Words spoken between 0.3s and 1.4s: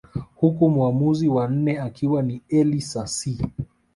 Huku mwamuzi